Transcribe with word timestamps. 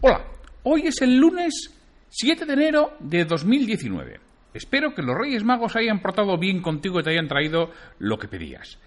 Hola, 0.00 0.24
hoy 0.62 0.86
es 0.86 1.02
el 1.02 1.18
lunes 1.18 1.78
7 2.08 2.46
de 2.46 2.52
enero 2.54 2.94
de 3.00 3.26
2019. 3.26 4.29
Espero 4.52 4.94
que 4.94 5.02
los 5.02 5.16
Reyes 5.16 5.44
Magos 5.44 5.76
hayan 5.76 6.00
portado 6.00 6.36
bien 6.38 6.60
contigo 6.60 7.00
y 7.00 7.02
te 7.02 7.10
hayan 7.10 7.28
traído 7.28 7.70
lo 7.98 8.18
que 8.18 8.28
pedías. 8.28 8.78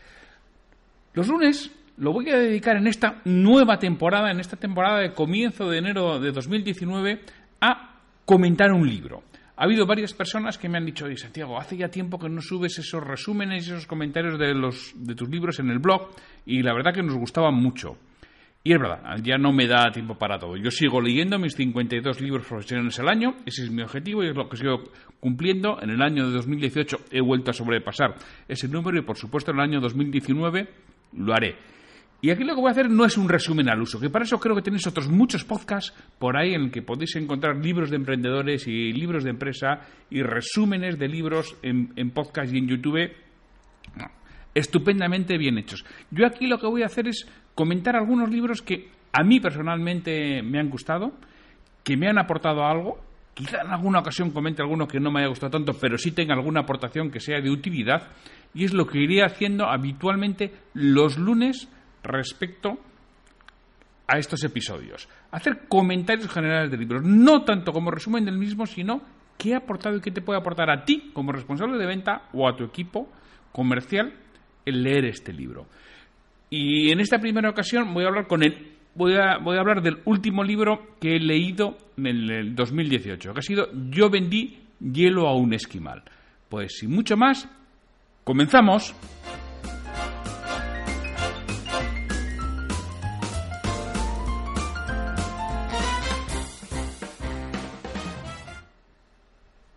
Los 1.13 1.27
lunes 1.27 1.71
lo 1.97 2.11
voy 2.11 2.29
a 2.29 2.37
dedicar 2.37 2.75
en 2.75 2.87
esta 2.87 3.21
nueva 3.25 3.77
temporada, 3.77 4.31
en 4.31 4.39
esta 4.39 4.57
temporada 4.57 4.99
de 4.99 5.13
comienzo 5.13 5.69
de 5.69 5.77
enero 5.77 6.19
de 6.19 6.31
2019, 6.31 7.21
a 7.61 7.99
comentar 8.25 8.71
un 8.71 8.87
libro. 8.87 9.23
Ha 9.55 9.65
habido 9.65 9.85
varias 9.85 10.13
personas 10.13 10.57
que 10.57 10.67
me 10.67 10.79
han 10.79 10.85
dicho, 10.85 11.05
Santiago, 11.15 11.59
hace 11.59 11.77
ya 11.77 11.87
tiempo 11.87 12.17
que 12.17 12.27
no 12.27 12.41
subes 12.41 12.79
esos 12.79 13.03
resúmenes 13.03 13.67
y 13.67 13.71
esos 13.71 13.85
comentarios 13.85 14.39
de, 14.39 14.53
los, 14.55 14.93
de 14.95 15.13
tus 15.13 15.29
libros 15.29 15.59
en 15.59 15.69
el 15.69 15.77
blog 15.77 16.09
y 16.45 16.63
la 16.63 16.73
verdad 16.73 16.93
que 16.93 17.03
nos 17.03 17.15
gustaban 17.15 17.53
mucho. 17.53 17.95
Y 18.65 18.71
es 18.71 18.79
verdad, 18.79 19.17
ya 19.21 19.37
no 19.37 19.51
me 19.51 19.67
da 19.67 19.91
tiempo 19.91 20.17
para 20.17 20.39
todo. 20.39 20.55
Yo 20.55 20.71
sigo 20.71 21.01
leyendo 21.01 21.37
mis 21.37 21.53
52 21.53 22.21
libros 22.21 22.47
profesionales 22.47 22.97
al 22.99 23.09
año, 23.09 23.35
ese 23.45 23.63
es 23.63 23.71
mi 23.71 23.81
objetivo 23.81 24.23
y 24.23 24.29
es 24.29 24.35
lo 24.35 24.47
que 24.47 24.55
sigo 24.55 24.83
cumpliendo. 25.19 25.81
En 25.81 25.89
el 25.89 26.01
año 26.01 26.27
de 26.27 26.33
2018 26.33 26.97
he 27.11 27.19
vuelto 27.19 27.51
a 27.51 27.53
sobrepasar 27.53 28.15
ese 28.47 28.69
número 28.69 28.97
y 28.97 29.01
por 29.01 29.17
supuesto 29.17 29.51
en 29.51 29.57
el 29.57 29.63
año 29.63 29.81
2019 29.81 30.69
lo 31.17 31.33
haré. 31.33 31.57
Y 32.23 32.29
aquí 32.29 32.45
lo 32.45 32.55
que 32.55 32.61
voy 32.61 32.69
a 32.69 32.71
hacer 32.71 32.89
no 32.89 33.03
es 33.03 33.17
un 33.17 33.27
resumen 33.27 33.67
al 33.67 33.81
uso, 33.81 33.99
que 33.99 34.09
para 34.09 34.23
eso 34.23 34.39
creo 34.39 34.55
que 34.55 34.61
tenéis 34.61 34.87
otros 34.87 35.09
muchos 35.09 35.43
podcasts 35.43 35.93
por 36.17 36.37
ahí 36.37 36.53
en 36.53 36.61
el 36.61 36.71
que 36.71 36.81
podéis 36.81 37.17
encontrar 37.17 37.57
libros 37.57 37.89
de 37.89 37.97
emprendedores 37.97 38.65
y 38.65 38.93
libros 38.93 39.25
de 39.25 39.31
empresa 39.31 39.81
y 40.09 40.23
resúmenes 40.23 40.97
de 40.97 41.09
libros 41.09 41.57
en, 41.61 42.11
podcast 42.11 42.53
y 42.53 42.59
en 42.59 42.69
YouTube 42.69 43.11
estupendamente 44.55 45.37
bien 45.37 45.57
hechos. 45.57 45.83
Yo 46.11 46.25
aquí 46.25 46.47
lo 46.47 46.59
que 46.59 46.67
voy 46.67 46.83
a 46.83 46.85
hacer 46.85 47.09
es 47.09 47.27
comentar 47.55 47.95
algunos 47.95 48.29
libros 48.29 48.61
que 48.61 48.89
a 49.11 49.23
mí 49.23 49.39
personalmente 49.39 50.41
me 50.41 50.59
han 50.59 50.69
gustado, 50.69 51.13
que 51.83 51.97
me 51.97 52.07
han 52.07 52.17
aportado 52.17 52.65
algo. 52.65 52.99
Quizá 53.33 53.61
en 53.61 53.71
alguna 53.71 53.99
ocasión 53.99 54.31
comente 54.31 54.61
alguno 54.61 54.87
que 54.87 54.99
no 54.99 55.11
me 55.11 55.19
haya 55.19 55.29
gustado 55.29 55.51
tanto, 55.51 55.73
pero 55.79 55.97
sí 55.97 56.11
tenga 56.11 56.35
alguna 56.35 56.61
aportación 56.61 57.09
que 57.09 57.19
sea 57.19 57.41
de 57.41 57.49
utilidad. 57.49 58.11
Y 58.53 58.63
es 58.63 58.73
lo 58.73 58.85
que 58.85 58.99
iré 58.99 59.23
haciendo 59.23 59.65
habitualmente 59.65 60.53
los 60.73 61.17
lunes 61.17 61.67
respecto 62.03 62.77
a 64.07 64.17
estos 64.17 64.43
episodios. 64.43 65.07
Hacer 65.31 65.67
comentarios 65.67 66.29
generales 66.31 66.69
de 66.69 66.77
libros, 66.77 67.03
no 67.03 67.43
tanto 67.43 67.71
como 67.71 67.89
resumen 67.89 68.25
del 68.25 68.37
mismo, 68.37 68.65
sino 68.65 69.01
qué 69.37 69.55
ha 69.55 69.57
aportado 69.57 69.97
y 69.97 70.01
qué 70.01 70.11
te 70.11 70.21
puede 70.21 70.39
aportar 70.39 70.69
a 70.69 70.85
ti 70.85 71.11
como 71.13 71.31
responsable 71.31 71.77
de 71.77 71.87
venta 71.87 72.29
o 72.33 72.47
a 72.47 72.55
tu 72.55 72.63
equipo 72.63 73.09
comercial 73.51 74.13
el 74.65 74.83
leer 74.83 75.05
este 75.05 75.33
libro. 75.33 75.67
Y 76.55 76.91
en 76.91 76.99
esta 76.99 77.17
primera 77.17 77.49
ocasión 77.49 77.95
voy 77.95 78.03
a 78.03 78.09
hablar 78.09 78.27
con 78.27 78.43
el 78.43 78.73
voy 78.93 79.15
a, 79.15 79.39
voy 79.39 79.57
a 79.57 79.61
hablar 79.61 79.81
del 79.81 80.03
último 80.05 80.43
libro 80.43 80.97
que 81.01 81.15
he 81.15 81.19
leído 81.19 81.75
en 81.97 82.05
el 82.05 82.53
2018, 82.53 83.33
que 83.33 83.39
ha 83.39 83.41
sido 83.41 83.69
Yo 83.89 84.11
vendí 84.11 84.59
hielo 84.79 85.27
a 85.27 85.35
un 85.35 85.55
esquimal. 85.55 86.03
Pues 86.49 86.77
sin 86.77 86.91
mucho 86.91 87.17
más, 87.17 87.49
comenzamos. 88.23 88.93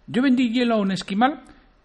Yo 0.08 0.20
vendí 0.20 0.52
hielo 0.52 0.74
a 0.74 0.80
un 0.80 0.92
esquimal 0.92 1.40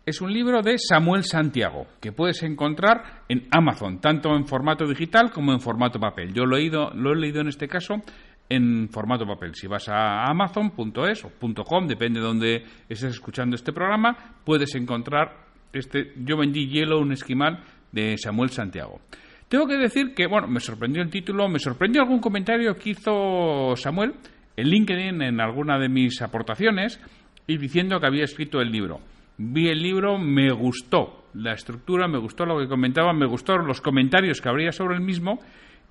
es 0.06 0.20
un 0.20 0.34
libro 0.34 0.62
de 0.62 0.78
Samuel 0.78 1.24
Santiago 1.24 1.86
que 2.00 2.12
puedes 2.12 2.42
encontrar 2.44 3.24
en 3.30 3.48
Amazon, 3.52 4.00
tanto 4.00 4.36
en 4.36 4.48
formato 4.48 4.88
digital 4.88 5.32
como 5.32 5.54
en 5.54 5.60
formato 5.60 6.00
papel. 6.00 6.34
Yo 6.34 6.46
lo 6.46 6.58
he, 6.58 6.70
lo 6.70 7.14
he 7.14 7.16
leído 7.16 7.42
en 7.42 7.50
este 7.50 7.68
caso 7.68 8.02
en 8.50 8.90
formato 8.90 9.26
papel. 9.26 9.54
Si 9.54 9.68
vas 9.68 9.88
a 9.90 10.26
amazon.es 10.26 11.24
o 11.26 11.32
.com, 11.64 11.88
depende 11.88 12.20
de 12.20 12.26
donde 12.26 12.56
estés 12.90 13.12
escuchando 13.12 13.56
este 13.56 13.72
programa, 13.72 14.38
puedes 14.44 14.74
encontrar 14.76 15.48
este 15.72 16.14
Yo 16.18 16.36
vendí 16.36 16.68
hielo 16.68 17.00
un 17.00 17.14
esquimal 17.14 17.64
de 17.92 18.18
Samuel 18.18 18.50
Santiago. 18.50 19.00
Tengo 19.48 19.68
que 19.68 19.78
decir 19.78 20.14
que, 20.16 20.28
bueno, 20.28 20.48
me 20.48 20.60
sorprendió 20.60 21.02
el 21.04 21.10
título, 21.10 21.48
me 21.48 21.60
sorprendió 21.60 22.02
algún 22.02 22.20
comentario 22.20 22.76
que 22.76 22.92
hizo 22.92 23.76
Samuel 23.76 24.16
en 24.58 24.68
LinkedIn 24.68 25.22
en 25.22 25.42
alguna 25.42 25.78
de 25.78 25.90
mis 25.90 26.22
aportaciones 26.22 27.00
y 27.48 27.58
diciendo 27.58 28.00
que 28.00 28.08
había 28.08 28.24
escrito 28.24 28.62
el 28.62 28.72
libro. 28.72 29.02
Vi 29.44 29.70
el 29.70 29.82
libro, 29.82 30.20
me 30.20 30.52
gustó 30.52 31.26
la 31.34 31.54
estructura, 31.54 32.08
me 32.08 32.20
gustó 32.20 32.46
lo 32.46 32.60
que 32.60 32.68
comentaba, 32.68 33.12
me 33.12 33.26
gustaron 33.26 33.66
los 33.66 33.82
comentarios 33.82 34.40
que 34.40 34.50
habría 34.50 34.72
sobre 34.72 34.96
el 34.96 35.02
mismo 35.02 35.40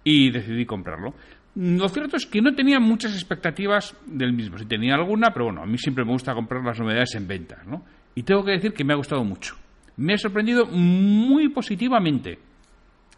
y 0.04 0.30
decidí 0.30 0.64
comprarlo. 0.64 1.14
Lo 1.56 1.88
cierto 1.88 2.16
es 2.16 2.26
que 2.26 2.40
no 2.40 2.54
tenía 2.54 2.78
muchas 2.78 3.12
expectativas 3.12 3.96
del 4.06 4.32
mismo. 4.32 4.56
Si 4.56 4.66
tenía 4.66 4.94
alguna, 4.94 5.30
pero 5.32 5.46
bueno, 5.46 5.62
a 5.62 5.66
mí 5.66 5.78
siempre 5.78 6.04
me 6.04 6.12
gusta 6.12 6.32
comprar 6.32 6.62
las 6.64 6.78
novedades 6.78 7.16
en 7.16 7.26
ventas, 7.26 7.66
¿no? 7.66 7.84
Y 8.14 8.22
tengo 8.22 8.44
que 8.44 8.52
decir 8.52 8.72
que 8.72 8.84
me 8.84 8.92
ha 8.92 8.96
gustado 8.96 9.24
mucho. 9.24 9.56
Me 9.96 10.14
ha 10.14 10.18
sorprendido 10.18 10.66
muy 10.66 11.48
positivamente. 11.48 12.38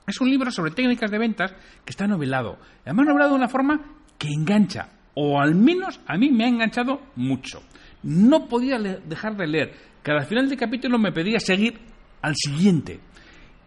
Es 0.07 0.19
un 0.19 0.31
libro 0.31 0.51
sobre 0.51 0.71
técnicas 0.71 1.11
de 1.11 1.19
ventas 1.19 1.53
que 1.85 1.91
está 1.91 2.07
novelado. 2.07 2.59
Además, 2.87 3.07
novelado 3.07 3.33
de 3.33 3.37
una 3.37 3.49
forma 3.49 3.81
que 4.19 4.29
engancha, 4.29 4.89
o 5.15 5.39
al 5.39 5.55
menos 5.55 6.01
a 6.07 6.17
mí 6.17 6.31
me 6.31 6.45
ha 6.45 6.49
enganchado 6.49 7.03
mucho. 7.17 7.63
No 8.03 8.49
podía 8.49 8.79
dejar 8.79 9.37
de 9.37 9.47
leer. 9.47 9.92
Cada 10.03 10.25
final 10.25 10.49
de 10.49 10.57
capítulo 10.57 10.99
me 10.99 11.13
pedía 11.13 11.39
seguir 11.39 11.79
al 12.23 12.35
siguiente. 12.35 12.99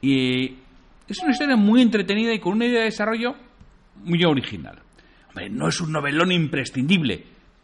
Y 0.01 0.55
es 1.07 1.19
una 1.21 1.31
historia 1.31 1.55
muy 1.55 1.81
entretenida 1.81 2.33
y 2.33 2.39
con 2.39 2.53
una 2.53 2.65
idea 2.65 2.79
de 2.79 2.85
desarrollo 2.85 3.35
muy 4.03 4.23
original. 4.23 4.79
No 5.51 5.67
es 5.67 5.81
un 5.81 5.91
novelón 5.91 6.31
imprescindible, 6.31 7.23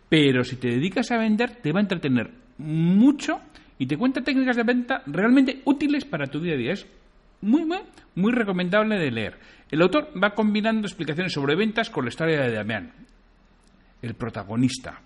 pero 0.10 0.44
si 0.44 0.58
te 0.58 0.70
dedicas 0.70 1.12
a 1.12 1.18
vender 1.18 1.56
te 1.62 1.72
va 1.72 1.80
a 1.80 1.84
entretener 1.84 2.32
mucho 2.58 3.40
y 3.78 3.88
te 3.88 3.98
cuenta 3.98 4.22
técnicas 4.22 4.56
de 4.56 4.64
venta 4.64 5.02
realmente 5.06 5.62
útiles 5.66 6.06
para 6.06 6.28
tu 6.28 6.40
día 6.40 6.54
a 6.54 6.58
día. 6.58 6.74
Es 6.74 6.88
muy, 7.42 7.66
muy, 7.66 7.80
muy 8.16 8.32
recomendable 8.32 8.98
de 8.98 9.12
leer. 9.12 9.40
El 9.70 9.82
autor 9.82 10.12
va 10.22 10.36
combinando 10.36 10.88
explicaciones 10.88 11.34
sobre 11.34 11.56
ventas 11.56 11.90
con 11.90 12.06
la 12.06 12.10
historia 12.10 12.42
de 12.42 12.54
Damián, 12.54 12.92
el 14.02 14.14
protagonista. 14.14 15.02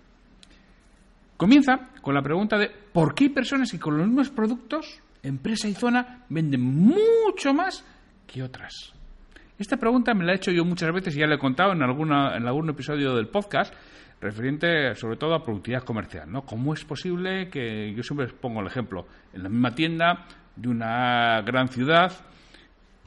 Comienza 1.36 1.90
con 2.00 2.14
la 2.14 2.22
pregunta 2.22 2.56
de 2.56 2.70
por 2.92 3.14
qué 3.14 3.24
hay 3.24 3.30
personas 3.30 3.70
que 3.70 3.78
con 3.78 3.98
los 3.98 4.06
mismos 4.06 4.30
productos, 4.30 5.02
empresa 5.22 5.68
y 5.68 5.74
zona, 5.74 6.24
venden 6.30 6.62
mucho 6.62 7.52
más 7.52 7.84
que 8.26 8.42
otras. 8.42 8.94
Esta 9.58 9.76
pregunta 9.76 10.14
me 10.14 10.24
la 10.24 10.32
he 10.32 10.36
hecho 10.36 10.50
yo 10.50 10.64
muchas 10.64 10.92
veces 10.92 11.16
y 11.16 11.20
ya 11.20 11.26
la 11.26 11.34
he 11.34 11.38
contado 11.38 11.72
en, 11.72 11.82
alguna, 11.82 12.36
en 12.36 12.46
algún 12.46 12.70
episodio 12.70 13.14
del 13.14 13.28
podcast, 13.28 13.74
referente 14.20 14.94
sobre 14.94 15.16
todo 15.16 15.34
a 15.34 15.42
productividad 15.42 15.82
comercial. 15.82 16.30
¿no? 16.30 16.42
¿Cómo 16.46 16.72
es 16.72 16.84
posible 16.84 17.50
que, 17.50 17.92
yo 17.94 18.02
siempre 18.02 18.28
pongo 18.28 18.60
el 18.60 18.66
ejemplo, 18.66 19.06
en 19.34 19.42
la 19.42 19.48
misma 19.50 19.74
tienda 19.74 20.26
de 20.56 20.68
una 20.68 21.42
gran 21.42 21.68
ciudad, 21.68 22.12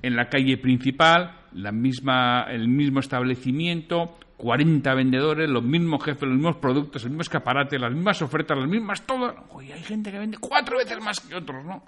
en 0.01 0.15
la 0.15 0.29
calle 0.29 0.57
principal, 0.57 1.35
la 1.53 1.71
misma, 1.71 2.45
el 2.49 2.67
mismo 2.67 2.99
establecimiento, 2.99 4.17
40 4.39 4.93
vendedores, 4.93 5.49
los 5.49 5.63
mismos 5.63 6.01
jefes, 6.01 6.23
los 6.23 6.35
mismos 6.35 6.55
productos, 6.55 7.03
el 7.03 7.09
mismo 7.09 7.23
escaparate, 7.23 7.77
las 7.77 7.91
mismas 7.91 8.21
ofertas, 8.21 8.57
las 8.57 8.69
mismas 8.69 9.01
todo. 9.05 9.35
Oye, 9.49 9.73
hay 9.73 9.83
gente 9.83 10.11
que 10.11 10.17
vende 10.17 10.37
cuatro 10.37 10.77
veces 10.77 10.97
más 11.03 11.19
que 11.19 11.35
otros, 11.35 11.65
¿no? 11.65 11.83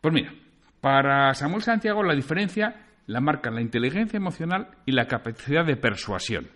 Pues 0.00 0.14
mira, 0.14 0.32
para 0.80 1.34
Samuel 1.34 1.62
Santiago 1.62 2.02
la 2.02 2.14
diferencia 2.14 2.86
la 3.06 3.20
marca 3.20 3.50
la 3.50 3.60
inteligencia 3.60 4.16
emocional 4.16 4.68
y 4.86 4.92
la 4.92 5.06
capacidad 5.06 5.64
de 5.64 5.76
persuasión. 5.76 6.48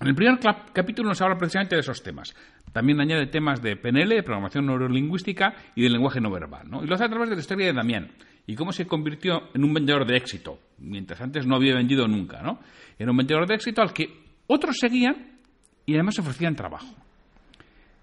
En 0.00 0.08
el 0.08 0.14
primer 0.14 0.38
capítulo 0.72 1.08
nos 1.08 1.20
habla 1.20 1.36
precisamente 1.36 1.74
de 1.74 1.80
esos 1.80 2.02
temas. 2.02 2.34
También 2.72 3.00
añade 3.00 3.26
temas 3.26 3.62
de 3.62 3.76
PNL, 3.76 4.08
de 4.08 4.22
programación 4.22 4.66
neurolingüística 4.66 5.54
y 5.74 5.82
del 5.82 5.92
lenguaje 5.92 6.20
no 6.20 6.30
verbal. 6.30 6.68
¿no? 6.68 6.82
Y 6.82 6.86
lo 6.86 6.94
hace 6.94 7.04
a 7.04 7.08
través 7.08 7.28
de 7.28 7.36
la 7.36 7.40
historia 7.40 7.66
de 7.66 7.72
Damián 7.72 8.10
y 8.46 8.54
cómo 8.54 8.72
se 8.72 8.86
convirtió 8.86 9.50
en 9.54 9.64
un 9.64 9.74
vendedor 9.74 10.06
de 10.06 10.16
éxito, 10.16 10.58
mientras 10.78 11.20
antes 11.20 11.46
no 11.46 11.56
había 11.56 11.74
vendido 11.74 12.06
nunca. 12.08 12.42
¿no? 12.42 12.60
Era 12.98 13.10
un 13.10 13.16
vendedor 13.16 13.46
de 13.46 13.54
éxito 13.54 13.82
al 13.82 13.92
que 13.92 14.08
otros 14.46 14.76
seguían 14.78 15.38
y 15.84 15.94
además 15.94 16.18
ofrecían 16.18 16.54
trabajo. 16.54 16.94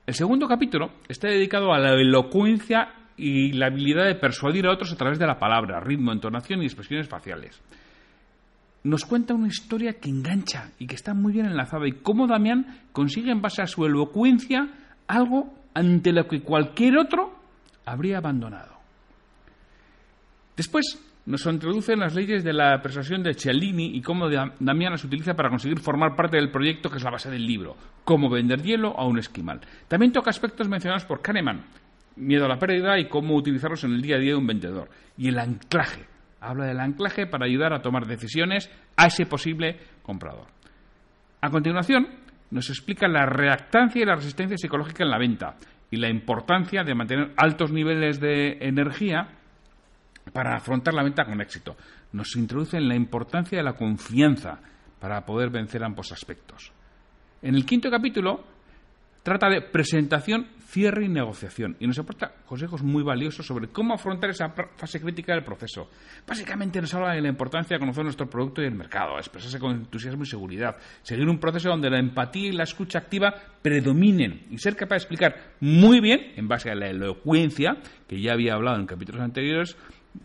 El 0.05 0.13
segundo 0.13 0.47
capítulo 0.47 0.91
está 1.07 1.27
dedicado 1.27 1.73
a 1.73 1.79
la 1.79 1.93
elocuencia 1.99 2.93
y 3.17 3.53
la 3.53 3.67
habilidad 3.67 4.05
de 4.05 4.15
persuadir 4.15 4.67
a 4.67 4.71
otros 4.71 4.91
a 4.91 4.97
través 4.97 5.17
de 5.17 5.25
la 5.25 5.39
palabra, 5.39 5.79
ritmo, 5.79 6.11
entonación 6.11 6.61
y 6.61 6.65
expresiones 6.65 7.07
faciales. 7.07 7.61
Nos 8.85 9.03
cuenta 9.03 9.33
una 9.33 9.47
historia 9.47 9.93
que 9.93 10.09
engancha 10.09 10.69
y 10.77 10.85
que 10.85 10.93
está 10.93 11.15
muy 11.15 11.33
bien 11.33 11.47
enlazada 11.47 11.87
y 11.87 11.93
cómo 11.93 12.27
Damián 12.27 12.81
consigue 12.91 13.31
en 13.31 13.41
base 13.41 13.63
a 13.63 13.67
su 13.67 13.83
elocuencia 13.83 14.69
algo 15.07 15.51
ante 15.73 16.13
lo 16.13 16.27
que 16.27 16.43
cualquier 16.43 16.99
otro 16.99 17.33
habría 17.83 18.19
abandonado. 18.19 18.75
Después 20.55 21.01
nos 21.25 21.43
introducen 21.47 21.99
las 21.99 22.13
leyes 22.13 22.43
de 22.43 22.53
la 22.53 22.79
persuasión 22.79 23.23
de 23.23 23.33
Cellini 23.33 23.97
y 23.97 24.03
cómo 24.03 24.29
Damián 24.29 24.91
las 24.91 25.03
utiliza 25.03 25.33
para 25.33 25.49
conseguir 25.49 25.79
formar 25.79 26.15
parte 26.15 26.37
del 26.37 26.51
proyecto 26.51 26.91
que 26.91 26.97
es 26.97 27.03
la 27.03 27.09
base 27.09 27.31
del 27.31 27.43
libro, 27.43 27.75
cómo 28.03 28.29
vender 28.29 28.61
hielo 28.61 28.95
a 28.99 29.07
un 29.07 29.17
esquimal. 29.17 29.61
También 29.87 30.11
toca 30.11 30.29
aspectos 30.29 30.69
mencionados 30.69 31.05
por 31.05 31.23
Kahneman, 31.23 31.65
miedo 32.17 32.45
a 32.45 32.49
la 32.49 32.59
pérdida 32.59 32.99
y 32.99 33.09
cómo 33.09 33.35
utilizarlos 33.35 33.83
en 33.83 33.93
el 33.93 34.03
día 34.03 34.17
a 34.17 34.19
día 34.19 34.33
de 34.33 34.37
un 34.37 34.45
vendedor. 34.45 34.91
Y 35.17 35.29
el 35.29 35.39
anclaje. 35.39 36.14
Habla 36.45 36.65
del 36.65 36.79
anclaje 36.79 37.25
para 37.25 37.45
ayudar 37.45 37.73
a 37.73 37.81
tomar 37.81 38.05
decisiones 38.05 38.69
a 38.95 39.07
ese 39.07 39.25
posible 39.25 39.79
comprador. 40.03 40.47
A 41.41 41.49
continuación, 41.49 42.07
nos 42.51 42.69
explica 42.69 43.07
la 43.07 43.25
reactancia 43.25 44.01
y 44.01 44.05
la 44.05 44.15
resistencia 44.15 44.57
psicológica 44.57 45.03
en 45.03 45.09
la 45.09 45.17
venta 45.17 45.55
y 45.89 45.97
la 45.97 46.09
importancia 46.09 46.83
de 46.83 46.93
mantener 46.93 47.33
altos 47.37 47.71
niveles 47.71 48.19
de 48.19 48.59
energía 48.61 49.27
para 50.33 50.55
afrontar 50.55 50.93
la 50.93 51.03
venta 51.03 51.25
con 51.25 51.41
éxito. 51.41 51.75
Nos 52.13 52.35
introduce 52.35 52.77
en 52.77 52.87
la 52.87 52.95
importancia 52.95 53.57
de 53.57 53.63
la 53.63 53.73
confianza 53.73 54.59
para 54.99 55.25
poder 55.25 55.49
vencer 55.49 55.83
ambos 55.83 56.11
aspectos. 56.11 56.71
En 57.41 57.55
el 57.55 57.65
quinto 57.65 57.89
capítulo 57.89 58.43
trata 59.25 59.49
de 59.49 59.59
presentación, 59.59 60.45
cierre 60.67 61.05
y 61.05 61.09
negociación 61.09 61.75
y 61.79 61.87
nos 61.87 61.97
aporta 61.97 62.31
consejos 62.45 62.83
muy 62.83 63.01
valiosos 63.01 63.43
sobre 63.43 63.69
cómo 63.69 63.95
afrontar 63.95 64.29
esa 64.29 64.49
fase 64.49 65.01
crítica 65.01 65.33
del 65.33 65.43
proceso. 65.43 65.89
Básicamente 66.27 66.79
nos 66.79 66.93
habla 66.93 67.13
de 67.13 67.21
la 67.21 67.29
importancia 67.29 67.75
de 67.75 67.79
conocer 67.79 68.03
nuestro 68.03 68.29
producto 68.29 68.61
y 68.61 68.65
el 68.65 68.75
mercado, 68.75 69.17
expresarse 69.17 69.57
con 69.57 69.71
entusiasmo 69.71 70.21
y 70.21 70.27
seguridad, 70.27 70.77
seguir 71.01 71.27
un 71.27 71.39
proceso 71.39 71.69
donde 71.69 71.89
la 71.89 71.97
empatía 71.97 72.49
y 72.49 72.51
la 72.51 72.65
escucha 72.65 72.99
activa 72.99 73.33
predominen 73.63 74.45
y 74.51 74.59
ser 74.59 74.75
capaz 74.75 74.97
de 74.97 74.99
explicar 74.99 75.35
muy 75.59 76.01
bien, 76.01 76.33
en 76.35 76.47
base 76.47 76.69
a 76.69 76.75
la 76.75 76.87
elocuencia, 76.87 77.77
que 78.07 78.21
ya 78.21 78.33
había 78.33 78.53
hablado 78.53 78.79
en 78.79 78.85
capítulos 78.85 79.21
anteriores, 79.21 79.75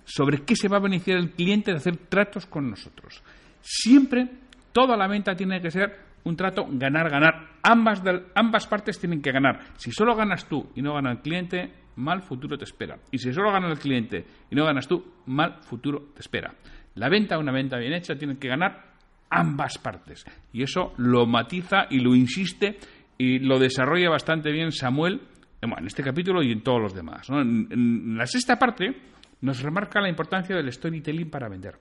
sobre 0.05 0.43
qué 0.43 0.55
se 0.55 0.69
va 0.69 0.76
a 0.76 0.81
beneficiar 0.81 1.17
el 1.17 1.31
cliente 1.31 1.70
de 1.70 1.79
hacer 1.79 1.96
tratos 1.96 2.44
con 2.44 2.69
nosotros. 2.69 3.23
Siempre 3.62 4.29
toda 4.73 4.94
la 4.94 5.08
venta 5.08 5.35
tiene 5.35 5.62
que 5.62 5.70
ser 5.70 6.09
un 6.25 6.37
trato 6.37 6.67
ganar-ganar. 6.70 7.58
Ambas, 7.62 8.02
ambas 8.34 8.67
partes 8.67 8.99
tienen 8.99 9.22
que 9.22 9.32
ganar. 9.32 9.61
Si 9.76 9.90
solo 9.93 10.14
ganas 10.14 10.46
tú 10.49 10.70
y 10.75 10.82
no 10.82 10.94
gana 10.94 11.12
el 11.12 11.19
cliente, 11.20 11.72
mal 11.96 12.22
futuro 12.22 12.56
te 12.56 12.64
espera. 12.64 12.99
Y 13.11 13.19
si 13.19 13.32
solo 13.32 13.52
gana 13.52 13.69
el 13.69 13.78
cliente 13.78 14.25
y 14.50 14.55
no 14.55 14.64
ganas 14.64 14.87
tú, 14.87 15.05
mal 15.26 15.62
futuro 15.62 16.08
te 16.14 16.20
espera. 16.20 16.55
La 16.94 17.08
venta, 17.08 17.38
una 17.38 17.52
venta 17.52 17.78
bien 17.78 17.93
hecha, 17.93 18.17
tiene 18.17 18.38
que 18.38 18.49
ganar 18.49 18.94
ambas 19.31 19.78
partes. 19.78 20.25
Y 20.52 20.62
eso 20.62 20.93
lo 20.96 21.26
matiza 21.26 21.87
y 21.90 22.00
lo 22.00 22.14
insiste 22.14 22.78
y 23.17 23.38
lo 23.38 23.58
desarrolla 23.58 24.11
bastante 24.11 24.50
bien 24.50 24.72
Samuel 24.72 25.20
en 25.61 25.87
este 25.87 26.02
capítulo 26.02 26.43
y 26.43 26.52
en 26.52 26.62
todos 26.62 26.81
los 26.81 26.94
demás. 26.94 27.28
en 27.31 28.17
la 28.17 28.26
sexta 28.26 28.56
parte 28.58 28.96
nos 29.43 29.62
remarca 29.62 30.00
la 30.00 30.08
importancia 30.08 30.56
del 30.56 30.72
storytelling 30.72 31.31
para 31.31 31.49
vender. 31.49 31.78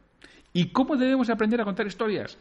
¿Y 0.54 0.72
cómo 0.72 0.96
debemos 0.96 1.30
aprender 1.30 1.62
a 1.62 1.64
contar 1.64 1.86
historias? 1.86 2.38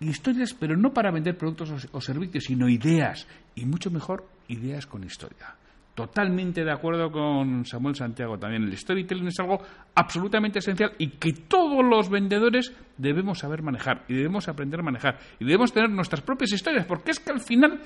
Historias, 0.00 0.54
pero 0.54 0.76
no 0.76 0.92
para 0.92 1.10
vender 1.10 1.36
productos 1.36 1.88
o, 1.90 2.00
servicios, 2.00 2.44
sino 2.44 2.68
ideas. 2.68 3.26
Y 3.54 3.64
mucho 3.64 3.90
mejor, 3.90 4.26
ideas 4.48 4.86
con 4.86 5.04
historia. 5.04 5.54
Totalmente 5.94 6.62
de 6.62 6.70
acuerdo 6.70 7.10
con 7.10 7.64
Samuel 7.64 7.94
Santiago 7.94 8.38
también. 8.38 8.64
El 8.64 8.76
storytelling 8.76 9.28
es 9.28 9.40
algo 9.40 9.58
absolutamente 9.94 10.58
esencial 10.58 10.92
y 10.98 11.12
que 11.12 11.32
todos 11.32 11.82
los 11.82 12.10
vendedores 12.10 12.74
debemos 12.98 13.38
saber 13.38 13.62
manejar 13.62 14.04
y 14.06 14.14
debemos 14.14 14.46
aprender 14.46 14.80
a 14.80 14.82
manejar. 14.82 15.18
Y 15.40 15.46
debemos 15.46 15.72
tener 15.72 15.88
nuestras 15.88 16.20
propias 16.20 16.52
historias, 16.52 16.84
porque 16.84 17.12
es 17.12 17.20
que 17.20 17.30
al 17.30 17.40
final 17.40 17.80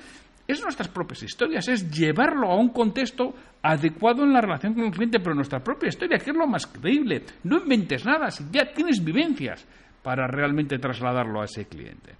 es 0.45 0.61
nuestras 0.61 0.89
propias 0.89 1.23
historias, 1.23 1.69
es 1.69 1.89
llevarlo 1.89 2.51
a 2.51 2.57
un 2.57 2.69
contexto 2.69 3.33
adecuado 3.61 4.23
en 4.23 4.33
la 4.33 4.41
relación 4.41 4.73
con 4.73 4.83
el 4.83 4.91
cliente, 4.91 5.19
pero 5.21 5.33
nuestra 5.33 5.63
propia 5.63 5.87
historia, 5.87 6.17
que 6.17 6.31
es 6.31 6.35
lo 6.35 6.47
más 6.47 6.67
creíble. 6.67 7.23
No 7.45 7.59
inventes 7.59 8.05
nada, 8.05 8.29
si 8.29 8.43
ya 8.51 8.73
tienes 8.73 9.01
vivencias 9.01 9.65
para 10.03 10.27
realmente 10.27 10.79
trasladarlo 10.79 11.41
a 11.41 11.45
ese 11.45 11.65
cliente. 11.65 12.15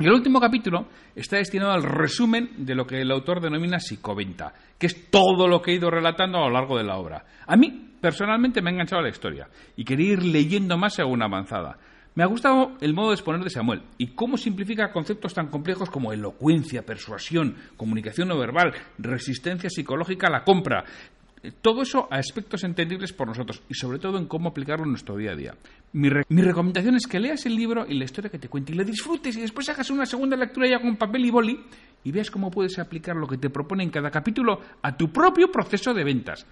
Y 0.00 0.06
el 0.06 0.12
último 0.12 0.40
capítulo 0.40 0.86
está 1.16 1.38
destinado 1.38 1.72
al 1.72 1.82
resumen 1.82 2.50
de 2.58 2.76
lo 2.76 2.86
que 2.86 3.00
el 3.00 3.10
autor 3.10 3.40
denomina 3.40 3.80
psicoventa, 3.80 4.54
que 4.78 4.86
es 4.86 5.10
todo 5.10 5.48
lo 5.48 5.60
que 5.60 5.72
he 5.72 5.74
ido 5.74 5.90
relatando 5.90 6.38
a 6.38 6.42
lo 6.42 6.50
largo 6.50 6.78
de 6.78 6.84
la 6.84 6.98
obra. 6.98 7.24
A 7.46 7.56
mí, 7.56 7.96
personalmente, 8.00 8.62
me 8.62 8.70
ha 8.70 8.74
enganchado 8.74 9.02
la 9.02 9.08
historia 9.08 9.48
y 9.74 9.84
quería 9.84 10.12
ir 10.12 10.22
leyendo 10.22 10.78
más 10.78 10.94
según 10.94 11.20
avanzada. 11.20 11.78
Me 12.14 12.22
ha 12.22 12.26
gustado 12.26 12.72
el 12.80 12.94
modo 12.94 13.08
de 13.08 13.14
exponer 13.14 13.42
de 13.42 13.50
Samuel 13.50 13.82
y 13.96 14.08
cómo 14.08 14.36
simplifica 14.36 14.92
conceptos 14.92 15.34
tan 15.34 15.48
complejos 15.48 15.90
como 15.90 16.12
elocuencia, 16.12 16.86
persuasión, 16.86 17.56
comunicación 17.76 18.28
no 18.28 18.38
verbal, 18.38 18.72
resistencia 18.98 19.70
psicológica 19.70 20.28
a 20.28 20.30
la 20.30 20.44
compra, 20.44 20.84
todo 21.60 21.82
eso 21.82 22.08
a 22.10 22.16
aspectos 22.16 22.64
entendibles 22.64 23.12
por 23.12 23.28
nosotros 23.28 23.62
y 23.68 23.74
sobre 23.74 23.98
todo 23.98 24.18
en 24.18 24.26
cómo 24.26 24.48
aplicarlo 24.48 24.84
en 24.84 24.90
nuestro 24.90 25.16
día 25.16 25.32
a 25.32 25.36
día. 25.36 25.54
Mi, 25.92 26.08
recomendación 26.08 26.96
es 26.96 27.06
que 27.06 27.20
leas 27.20 27.46
el 27.46 27.54
libro 27.54 27.86
y 27.88 27.94
la 27.94 28.04
historia 28.04 28.30
que 28.30 28.38
te 28.38 28.48
cuente 28.48 28.72
y 28.72 28.76
la 28.76 28.84
disfrutes 28.84 29.36
y 29.36 29.40
después 29.40 29.68
hagas 29.68 29.90
una 29.90 30.06
segunda 30.06 30.36
lectura 30.36 30.68
ya 30.68 30.80
con 30.80 30.96
papel 30.96 31.24
y 31.24 31.30
boli 31.30 31.60
y 32.04 32.12
veas 32.12 32.30
cómo 32.30 32.50
puedes 32.50 32.78
aplicar 32.78 33.16
lo 33.16 33.26
que 33.26 33.38
te 33.38 33.50
propone 33.50 33.84
en 33.84 33.90
cada 33.90 34.10
capítulo 34.10 34.60
a 34.82 34.96
tu 34.96 35.10
propio 35.10 35.50
proceso 35.50 35.94
de 35.94 36.04
ventas. 36.04 36.46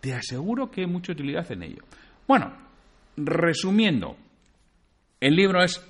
Te 0.00 0.14
aseguro 0.14 0.70
que 0.70 0.82
hay 0.82 0.86
mucha 0.86 1.12
utilidad 1.12 1.50
en 1.52 1.62
ello. 1.62 1.82
Bueno, 2.26 2.52
resumiendo, 3.16 4.16
el 5.20 5.36
libro 5.36 5.62
es 5.62 5.80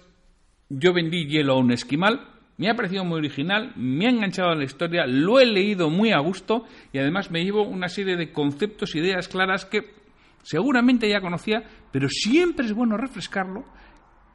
Yo 0.69 0.93
vendí 0.93 1.27
hielo 1.27 1.55
a 1.55 1.59
un 1.59 1.73
esquimal 1.73 2.29
me 2.63 2.71
ha 2.71 2.77
parecido 2.77 3.05
muy 3.05 3.19
original, 3.19 3.73
me 3.75 4.07
ha 4.07 4.11
enganchado 4.11 4.53
en 4.53 4.59
la 4.59 4.65
historia, 4.65 5.05
lo 5.05 5.41
he 5.41 5.47
leído 5.47 5.91
muy 5.91 6.13
a 6.13 6.21
gusto 6.21 6.65
y 6.93 6.99
además 6.99 7.29
me 7.29 7.43
llevo 7.43 7.67
una 7.67 7.89
serie 7.89 8.15
de 8.15 8.31
conceptos, 8.31 8.95
ideas 8.95 9.27
claras 9.27 9.65
que 9.65 9.97
seguramente 10.45 11.09
ya 11.09 11.21
conocía, 11.21 11.65
pero 11.91 12.09
siempre 12.09 12.67
es 12.67 12.73
bueno 12.73 12.97
refrescarlo 12.97 13.65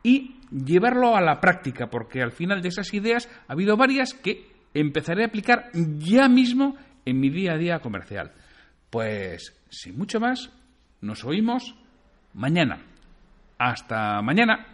y 0.03 0.41
llevarlo 0.51 1.15
a 1.15 1.22
la 1.22 1.39
práctica, 1.39 1.88
porque 1.89 2.22
al 2.22 2.34
final 2.34 2.62
de 2.62 2.67
esas 2.67 2.93
ideas 2.93 3.29
ha 3.48 3.53
habido 3.53 3.77
varias 3.77 4.13
que 4.13 4.46
empezaré 4.74 5.24
a 5.24 5.27
aplicar 5.27 5.69
ya 5.74 6.27
mismo 6.27 6.75
en 7.05 7.22
mi 7.22 7.29
día 7.29 7.53
a 7.53 7.57
día 7.57 7.79
comercial. 7.79 8.34
Pues 8.89 9.55
sin 9.69 9.98
mucho 9.98 10.19
más, 10.19 10.51
nos 11.00 11.24
oímos 11.24 11.75
mañana. 12.34 12.81
Hasta 13.57 14.22
mañana. 14.22 14.74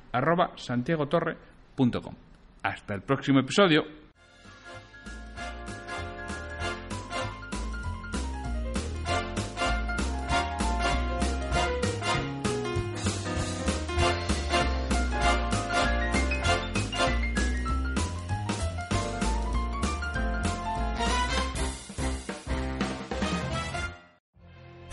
arroba 0.11 0.51
santiagotorre.com. 0.55 2.15
Hasta 2.63 2.93
el 2.93 3.01
próximo 3.01 3.39
episodio. 3.39 4.01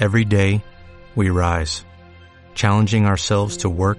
Every 0.00 0.24
day, 0.24 0.62
we 1.16 1.28
rise, 1.28 1.84
challenging 2.54 3.04
ourselves 3.04 3.58
to 3.58 3.68
work 3.68 3.98